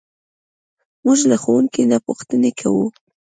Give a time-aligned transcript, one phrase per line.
[1.05, 2.85] موږ له ښوونکي نه پوښتنې کوو.